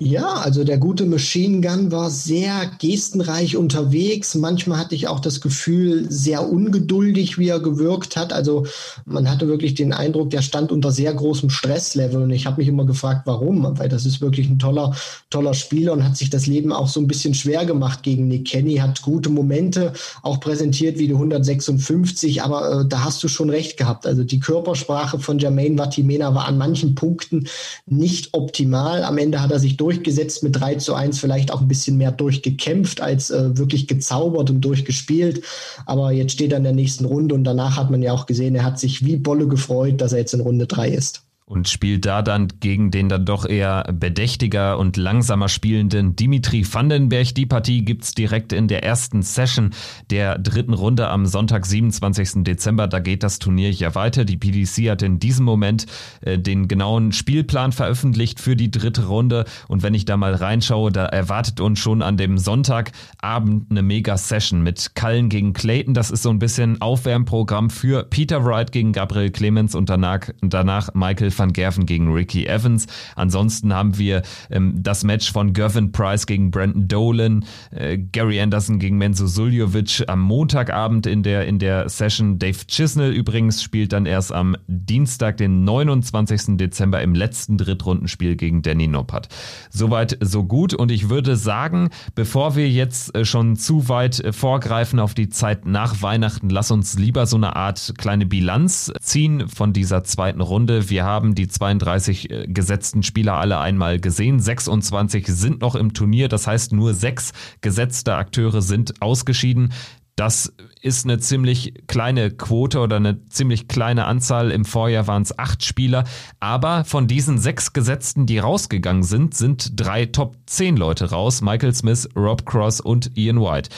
[0.03, 4.33] Ja, also der gute Machine Gun war sehr gestenreich unterwegs.
[4.33, 8.33] Manchmal hatte ich auch das Gefühl, sehr ungeduldig, wie er gewirkt hat.
[8.33, 8.65] Also
[9.05, 12.23] man hatte wirklich den Eindruck, der stand unter sehr großem Stresslevel.
[12.23, 13.77] Und ich habe mich immer gefragt, warum?
[13.77, 14.95] Weil das ist wirklich ein toller,
[15.29, 18.47] toller Spieler und hat sich das Leben auch so ein bisschen schwer gemacht gegen Nick
[18.47, 23.51] Kenny, hat gute Momente auch präsentiert wie die 156, aber äh, da hast du schon
[23.51, 24.07] recht gehabt.
[24.07, 27.47] Also die Körpersprache von Jermaine Vatimena war an manchen Punkten
[27.85, 29.03] nicht optimal.
[29.03, 31.97] Am Ende hat er sich durch durchgesetzt mit 3 zu 1, vielleicht auch ein bisschen
[31.97, 35.43] mehr durchgekämpft als äh, wirklich gezaubert und durchgespielt.
[35.85, 38.55] Aber jetzt steht er in der nächsten Runde und danach hat man ja auch gesehen,
[38.55, 42.05] er hat sich wie Bolle gefreut, dass er jetzt in Runde 3 ist und spielt
[42.05, 47.35] da dann gegen den dann doch eher bedächtiger und langsamer spielenden Dimitri Vandenberg.
[47.35, 49.71] Die Partie gibt's direkt in der ersten Session
[50.09, 52.45] der dritten Runde am Sonntag, 27.
[52.45, 52.87] Dezember.
[52.87, 54.23] Da geht das Turnier ja weiter.
[54.23, 55.87] Die PDC hat in diesem Moment
[56.21, 59.43] äh, den genauen Spielplan veröffentlicht für die dritte Runde.
[59.67, 64.61] Und wenn ich da mal reinschaue, da erwartet uns schon an dem Sonntagabend eine Mega-Session
[64.61, 65.93] mit Cullen gegen Clayton.
[65.93, 70.93] Das ist so ein bisschen Aufwärmprogramm für Peter Wright gegen Gabriel Clemens und danach, danach
[70.93, 72.85] Michael van Gerven gegen Ricky Evans.
[73.15, 78.79] Ansonsten haben wir ähm, das Match von Gervin Price gegen Brandon Dolan, äh, Gary Anderson
[78.79, 82.37] gegen Menzo Suljovic am Montagabend in der, in der Session.
[82.39, 86.57] Dave Chisnell übrigens spielt dann erst am Dienstag, den 29.
[86.57, 89.27] Dezember im letzten Drittrundenspiel gegen Danny Noppert.
[89.71, 90.73] Soweit, so gut.
[90.73, 95.29] Und ich würde sagen, bevor wir jetzt äh, schon zu weit äh, vorgreifen auf die
[95.29, 100.41] Zeit nach Weihnachten, lass uns lieber so eine Art kleine Bilanz ziehen von dieser zweiten
[100.41, 100.89] Runde.
[100.89, 104.39] Wir haben haben die 32 äh, gesetzten Spieler alle einmal gesehen.
[104.39, 109.71] 26 sind noch im Turnier, das heißt nur sechs gesetzte Akteure sind ausgeschieden.
[110.17, 114.51] Das ist eine ziemlich kleine Quote oder eine ziemlich kleine Anzahl.
[114.51, 116.03] Im Vorjahr waren es acht Spieler.
[116.41, 121.41] Aber von diesen sechs Gesetzten, die rausgegangen sind, sind drei Top 10 Leute raus.
[121.41, 123.69] Michael Smith, Rob Cross und Ian White.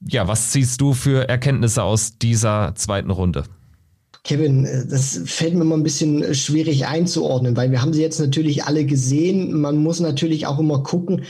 [0.00, 3.44] Ja, was ziehst du für Erkenntnisse aus dieser zweiten Runde?
[4.24, 8.02] Kevin, äh, das fällt mir mal ein bisschen äh, schwierig einzuordnen, weil wir haben sie
[8.02, 9.60] jetzt natürlich alle gesehen.
[9.60, 11.24] Man muss natürlich auch immer gucken,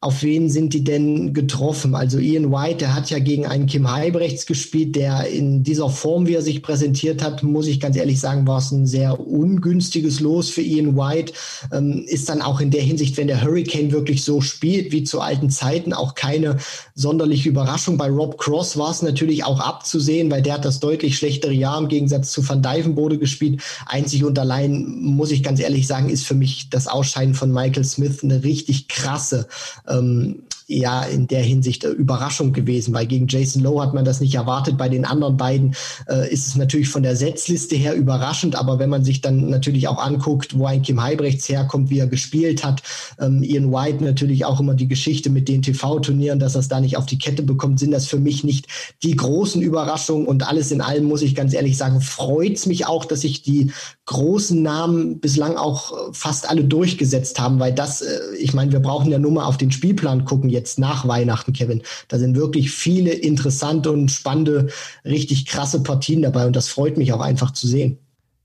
[0.00, 1.96] auf wen sind die denn getroffen?
[1.96, 6.28] Also Ian White, der hat ja gegen einen Kim Heibrechts gespielt, der in dieser Form,
[6.28, 10.20] wie er sich präsentiert hat, muss ich ganz ehrlich sagen, war es ein sehr ungünstiges
[10.20, 11.32] Los für Ian White.
[11.72, 15.20] Ähm, ist dann auch in der Hinsicht, wenn der Hurricane wirklich so spielt wie zu
[15.20, 16.58] alten Zeiten, auch keine
[16.94, 17.98] sonderliche Überraschung.
[17.98, 21.76] Bei Rob Cross war es natürlich auch abzusehen, weil der hat das deutlich schlechtere Jahr
[21.76, 23.62] im Gegensatz zu Van Dyvenbode gespielt.
[23.86, 27.84] Einzig und allein, muss ich ganz ehrlich sagen, ist für mich das Ausscheiden von Michael
[27.84, 29.48] Smith eine richtig krasse
[29.88, 34.20] ähm, ja in der Hinsicht äh, Überraschung gewesen, weil gegen Jason Lowe hat man das
[34.20, 34.76] nicht erwartet.
[34.76, 35.74] Bei den anderen beiden
[36.08, 39.88] äh, ist es natürlich von der Setzliste her überraschend, aber wenn man sich dann natürlich
[39.88, 42.82] auch anguckt, wo ein Kim Heibrechts herkommt, wie er gespielt hat,
[43.18, 46.80] ähm, Ian White natürlich auch immer die Geschichte mit den TV-Turnieren, dass er es da
[46.80, 48.66] nicht auf die Kette bekommt, sind das für mich nicht
[49.02, 52.86] die großen Überraschungen und alles in allem muss ich ganz ehrlich sagen, freut es mich
[52.86, 53.72] auch, dass sich die
[54.08, 58.80] großen Namen bislang auch äh, fast alle durchgesetzt haben, weil das, äh, ich meine, wir
[58.80, 61.82] brauchen ja nur mal auf den Spielplan gucken jetzt nach Weihnachten, Kevin.
[62.08, 64.68] Da sind wirklich viele interessante und spannende,
[65.04, 67.98] richtig krasse Partien dabei und das freut mich auch einfach zu sehen.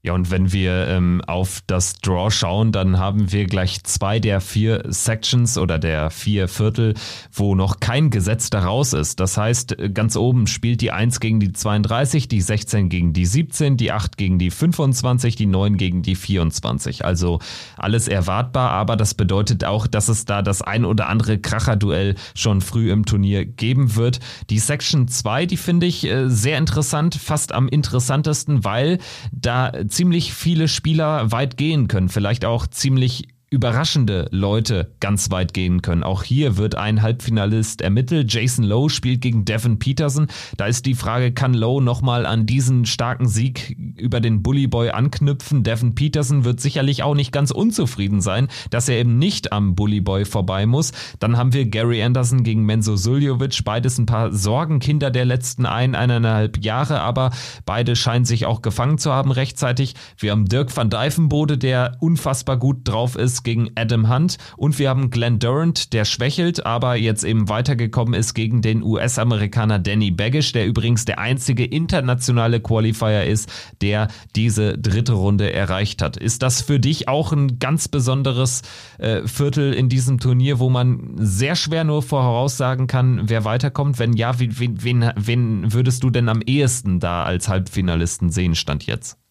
[0.06, 4.42] Ja, und wenn wir ähm, auf das Draw schauen, dann haben wir gleich zwei der
[4.42, 6.96] vier Sections oder der vier Viertel,
[7.32, 9.22] wo noch kein Gesetz daraus ist.
[9.22, 13.78] Das heißt, ganz oben spielt die 1 gegen die 32, die 16 gegen die 17,
[13.78, 17.06] die 8 gegen die 25, die 9 gegen die 24.
[17.06, 17.40] Also
[17.78, 22.60] alles erwartbar, aber das bedeutet auch, dass es da das ein oder andere Kracherduell schon
[22.60, 24.20] früh im Turnier geben wird.
[24.50, 28.98] Die Section 2, die finde ich äh, sehr interessant, fast am interessantesten, weil
[29.32, 35.84] da ziemlich viele Spieler weit gehen können, vielleicht auch ziemlich überraschende Leute ganz weit gehen
[35.84, 36.04] können.
[36.04, 38.34] Auch hier wird ein Halbfinalist ermittelt.
[38.34, 40.28] Jason Lowe spielt gegen Devin Peterson.
[40.58, 44.90] Da ist die Frage, kann Lowe nochmal an diesen starken Sieg über den Bully Boy
[44.90, 45.64] anknüpfen?
[45.64, 50.02] Devin Peterson wird sicherlich auch nicht ganz unzufrieden sein, dass er eben nicht am Bully
[50.02, 50.92] Boy vorbei muss.
[51.20, 53.64] Dann haben wir Gary Anderson gegen Menzo Suljovic.
[53.64, 57.30] Beides ein paar Sorgenkinder der letzten ein, eineinhalb Jahre, aber
[57.68, 59.94] beide scheinen sich auch gefangen zu haben rechtzeitig.
[60.18, 64.90] Wir haben Dirk van Dijvenbode, der unfassbar gut drauf ist gegen Adam Hunt und wir
[64.90, 70.52] haben Glenn Durant, der schwächelt, aber jetzt eben weitergekommen ist gegen den US-Amerikaner Danny Baggish,
[70.52, 73.52] der übrigens der einzige internationale Qualifier ist,
[73.82, 76.18] der diese dritte Runde erreicht hat.
[76.18, 78.62] Ist das für dich auch ein ganz besonderes
[78.98, 84.00] äh, Viertel in diesem Turnier, wo man sehr schwer nur voraussagen kann, wer weiterkommt?
[84.00, 88.86] Wenn ja, wen, wen, wen würdest du denn am ehesten da als Halbfinalisten sehen, stand
[88.86, 89.23] jetzt?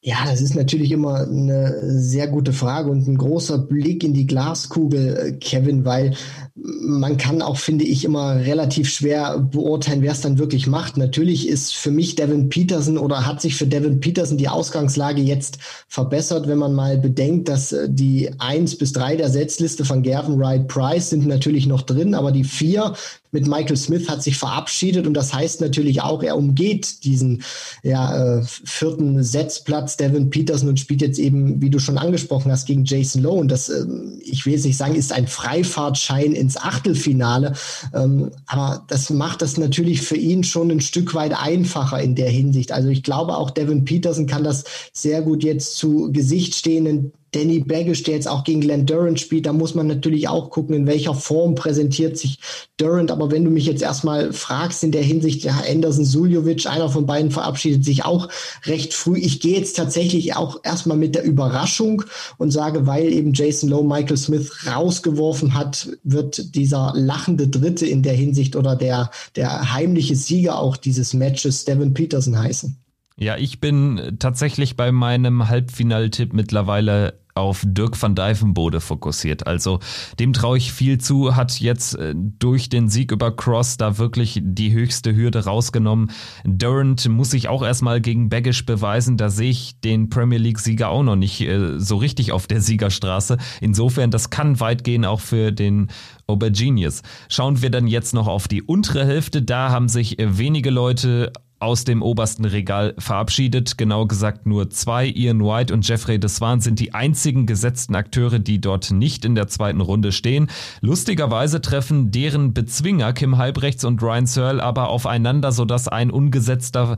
[0.00, 4.28] Ja, das ist natürlich immer eine sehr gute Frage und ein großer Blick in die
[4.28, 6.14] Glaskugel, äh, Kevin, weil
[6.54, 10.96] man kann auch, finde ich, immer relativ schwer beurteilen, wer es dann wirklich macht.
[10.96, 15.58] Natürlich ist für mich Devin Peterson oder hat sich für Devin Peterson die Ausgangslage jetzt
[15.88, 20.38] verbessert, wenn man mal bedenkt, dass äh, die eins bis drei der Setzliste von Gavin
[20.38, 22.94] Wright Price sind natürlich noch drin, aber die vier
[23.30, 27.42] mit Michael Smith hat sich verabschiedet und das heißt natürlich auch, er umgeht diesen
[27.84, 32.66] ja, äh, vierten Setzplatz Devin Peterson und spielt jetzt eben, wie du schon angesprochen hast,
[32.66, 33.38] gegen Jason Lowe.
[33.38, 33.84] Und das, äh,
[34.22, 37.52] ich will jetzt nicht sagen, ist ein Freifahrtschein in ins Achtelfinale.
[37.92, 42.30] Ähm, aber das macht das natürlich für ihn schon ein Stück weit einfacher in der
[42.30, 42.72] Hinsicht.
[42.72, 44.64] Also ich glaube auch Devin Peterson kann das
[44.94, 49.46] sehr gut jetzt zu Gesicht stehenden Danny Baggish, der jetzt auch gegen Glenn Durant spielt,
[49.46, 52.38] da muss man natürlich auch gucken, in welcher Form präsentiert sich
[52.76, 53.10] Durant.
[53.10, 57.06] Aber wenn du mich jetzt erstmal fragst in der Hinsicht, ja, Anderson Suljovic, einer von
[57.06, 58.28] beiden verabschiedet sich auch
[58.64, 59.18] recht früh.
[59.18, 62.02] Ich gehe jetzt tatsächlich auch erstmal mit der Überraschung
[62.38, 68.02] und sage, weil eben Jason Lowe Michael Smith rausgeworfen hat, wird dieser lachende Dritte in
[68.02, 72.76] der Hinsicht oder der, der heimliche Sieger auch dieses Matches Devin Peterson heißen.
[73.18, 79.46] Ja, ich bin tatsächlich bei meinem Halbfinaltipp mittlerweile auf Dirk van Dijvenbode fokussiert.
[79.46, 79.80] Also
[80.18, 84.40] dem traue ich viel zu, hat jetzt äh, durch den Sieg über Cross da wirklich
[84.42, 86.10] die höchste Hürde rausgenommen.
[86.44, 89.16] Durant muss sich auch erstmal gegen Baggish beweisen.
[89.16, 93.38] Da sehe ich den Premier League-Sieger auch noch nicht äh, so richtig auf der Siegerstraße.
[93.60, 95.88] Insofern, das kann weit gehen auch für den
[96.26, 97.02] Aubergenius.
[97.28, 99.42] Schauen wir dann jetzt noch auf die untere Hälfte.
[99.42, 103.78] Da haben sich äh, wenige Leute aus dem obersten Regal verabschiedet.
[103.78, 108.60] Genau gesagt nur zwei, Ian White und Jeffrey Deswan sind die einzigen gesetzten Akteure, die
[108.60, 110.48] dort nicht in der zweiten Runde stehen.
[110.80, 116.96] Lustigerweise treffen deren Bezwinger Kim Halbrechts und Ryan Searle aber aufeinander, sodass ein ungesetzter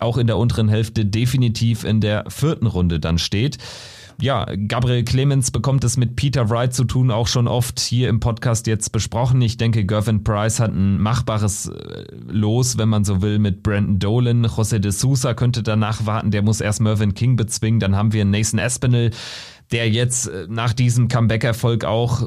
[0.00, 3.58] auch in der unteren Hälfte definitiv in der vierten Runde dann steht
[4.20, 8.18] ja, Gabriel Clemens bekommt es mit Peter Wright zu tun, auch schon oft hier im
[8.18, 9.40] Podcast jetzt besprochen.
[9.42, 14.00] Ich denke, Gervin Price hat ein machbares äh, Los, wenn man so will, mit Brandon
[14.00, 14.46] Dolan.
[14.46, 17.78] José de Sousa könnte danach warten, der muss erst Mervyn King bezwingen.
[17.78, 19.12] Dann haben wir Nathan Espinel,
[19.70, 22.26] der jetzt äh, nach diesem Comeback-Erfolg auch äh,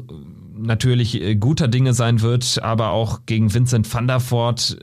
[0.56, 4.78] natürlich guter Dinge sein wird, aber auch gegen Vincent van der Voort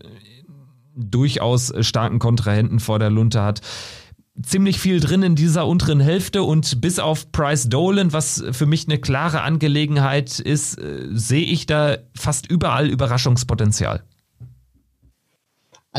[0.95, 3.62] durchaus starken Kontrahenten vor der Lunte hat
[4.41, 8.88] ziemlich viel drin in dieser unteren Hälfte und bis auf Price Dolan, was für mich
[8.88, 14.04] eine klare Angelegenheit ist, äh, sehe ich da fast überall Überraschungspotenzial.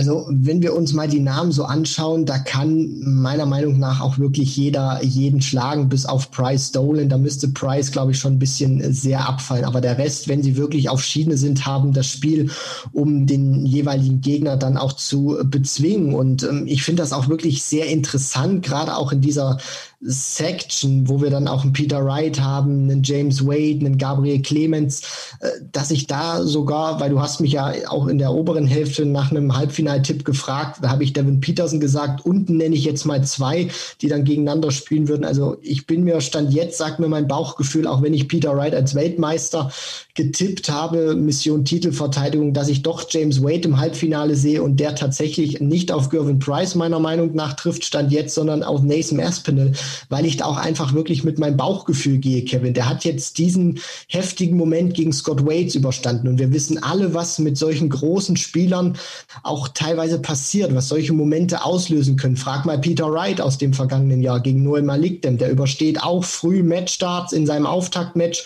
[0.01, 4.17] Also wenn wir uns mal die Namen so anschauen, da kann meiner Meinung nach auch
[4.17, 7.11] wirklich jeder jeden schlagen, bis auf Price Dolan.
[7.11, 9.67] Da müsste Price, glaube ich, schon ein bisschen sehr abfallen.
[9.67, 12.51] Aber der Rest, wenn sie wirklich auf Schiene sind, haben das Spiel,
[12.95, 16.15] um den jeweiligen Gegner dann auch zu bezwingen.
[16.15, 19.59] Und ähm, ich finde das auch wirklich sehr interessant, gerade auch in dieser
[20.03, 25.03] Section, wo wir dann auch einen Peter Wright haben, einen James Wade, einen Gabriel Clemens,
[25.41, 29.05] äh, dass ich da sogar, weil du hast mich ja auch in der oberen Hälfte
[29.05, 33.23] nach einem Halbfinaltipp gefragt, da habe ich Devin Peterson gesagt, unten nenne ich jetzt mal
[33.25, 33.69] zwei,
[34.01, 35.25] die dann gegeneinander spielen würden.
[35.25, 38.75] Also ich bin mir Stand jetzt, sagt mir mein Bauchgefühl, auch wenn ich Peter Wright
[38.75, 39.71] als Weltmeister
[40.15, 45.61] getippt habe, Mission Titelverteidigung, dass ich doch James Wade im Halbfinale sehe und der tatsächlich
[45.61, 49.73] nicht auf Gervin Price meiner Meinung nach trifft, Stand jetzt, sondern auf Nathan Aspinall,
[50.09, 52.75] weil ich da auch einfach wirklich mit meinem Bauchgefühl gehe, Kevin.
[52.75, 57.39] Der hat jetzt diesen heftigen Moment gegen Scott Waits überstanden und wir wissen alle, was
[57.39, 58.97] mit solchen großen Spielern
[59.43, 62.37] auch teilweise passiert, was solche Momente auslösen können.
[62.37, 66.63] Frag mal Peter Wright aus dem vergangenen Jahr gegen Noel Malikdem, der übersteht auch früh
[66.63, 68.45] Matchstarts in seinem Auftaktmatch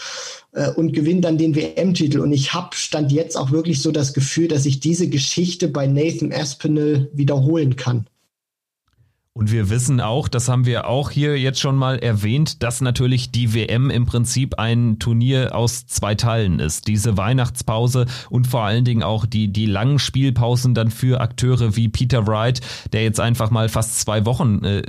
[0.52, 2.20] äh, und gewinnt dann den WM-Titel.
[2.20, 5.86] Und ich habe stand jetzt auch wirklich so das Gefühl, dass ich diese Geschichte bei
[5.86, 8.06] Nathan Aspinall wiederholen kann.
[9.36, 13.32] Und wir wissen auch, das haben wir auch hier jetzt schon mal erwähnt, dass natürlich
[13.32, 16.86] die WM im Prinzip ein Turnier aus zwei Teilen ist.
[16.86, 21.88] Diese Weihnachtspause und vor allen Dingen auch die, die langen Spielpausen dann für Akteure wie
[21.88, 22.60] Peter Wright,
[22.92, 24.82] der jetzt einfach mal fast zwei Wochen äh,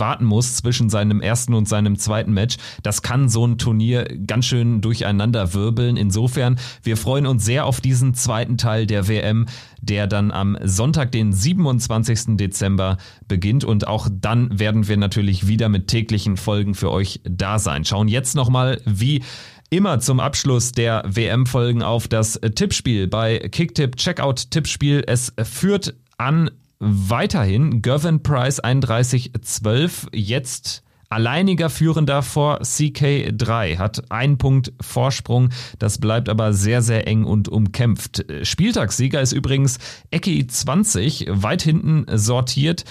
[0.00, 2.56] warten muss zwischen seinem ersten und seinem zweiten Match.
[2.82, 5.96] Das kann so ein Turnier ganz schön durcheinander wirbeln.
[5.96, 9.46] Insofern, wir freuen uns sehr auf diesen zweiten Teil der WM
[9.80, 12.36] der dann am Sonntag, den 27.
[12.36, 13.64] Dezember beginnt.
[13.64, 17.84] Und auch dann werden wir natürlich wieder mit täglichen Folgen für euch da sein.
[17.84, 19.22] Schauen jetzt nochmal, wie
[19.70, 25.04] immer zum Abschluss der WM-Folgen auf das Tippspiel bei Kicktip Checkout Tippspiel.
[25.06, 34.74] Es führt an weiterhin Gervin Price 3112 jetzt Alleiniger Führender vor CK3 hat einen Punkt
[34.78, 35.48] Vorsprung.
[35.78, 38.26] Das bleibt aber sehr, sehr eng und umkämpft.
[38.42, 39.78] Spieltagssieger ist übrigens
[40.10, 42.84] Ecki 20, weit hinten sortiert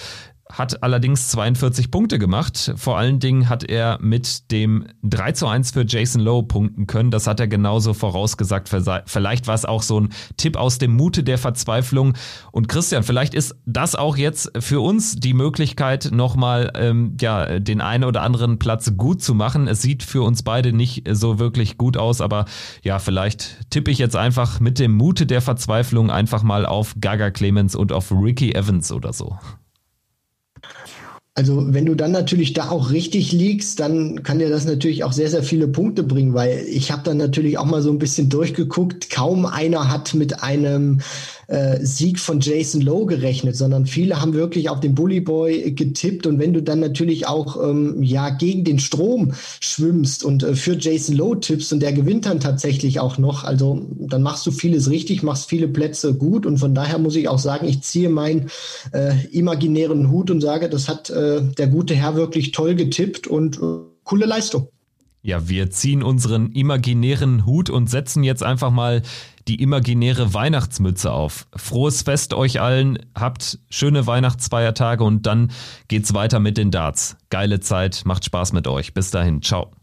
[0.50, 2.72] hat allerdings 42 Punkte gemacht.
[2.76, 7.10] Vor allen Dingen hat er mit dem 3 zu 1 für Jason Lowe punkten können.
[7.10, 8.68] Das hat er genauso vorausgesagt.
[8.68, 12.14] Vielleicht war es auch so ein Tipp aus dem Mute der Verzweiflung.
[12.50, 17.80] Und Christian, vielleicht ist das auch jetzt für uns die Möglichkeit, nochmal ähm, ja, den
[17.80, 19.68] einen oder anderen Platz gut zu machen.
[19.68, 22.46] Es sieht für uns beide nicht so wirklich gut aus, aber
[22.82, 27.30] ja, vielleicht tippe ich jetzt einfach mit dem Mute der Verzweiflung einfach mal auf Gaga
[27.30, 29.36] Clemens und auf Ricky Evans oder so.
[31.38, 35.12] Also wenn du dann natürlich da auch richtig liegst, dann kann dir das natürlich auch
[35.12, 38.28] sehr, sehr viele Punkte bringen, weil ich habe dann natürlich auch mal so ein bisschen
[38.28, 39.08] durchgeguckt.
[39.08, 41.00] Kaum einer hat mit einem
[41.48, 46.26] äh, Sieg von Jason Lowe gerechnet, sondern viele haben wirklich auf den Bully Boy getippt.
[46.26, 50.76] Und wenn du dann natürlich auch ähm, ja gegen den Strom schwimmst und äh, für
[50.78, 54.90] Jason Lowe tippst und der gewinnt dann tatsächlich auch noch, also dann machst du vieles
[54.90, 56.44] richtig, machst viele Plätze gut.
[56.44, 58.50] Und von daher muss ich auch sagen, ich ziehe meinen
[58.92, 63.56] äh, imaginären Hut und sage, das hat äh, der gute Herr wirklich toll getippt und
[63.56, 64.68] äh, coole Leistung.
[65.22, 69.02] Ja, wir ziehen unseren imaginären Hut und setzen jetzt einfach mal
[69.48, 71.46] die imaginäre Weihnachtsmütze auf.
[71.56, 75.50] Frohes Fest euch allen, habt schöne Weihnachtsfeiertage und dann
[75.88, 77.16] geht's weiter mit den Darts.
[77.30, 78.94] Geile Zeit, macht Spaß mit euch.
[78.94, 79.77] Bis dahin, ciao.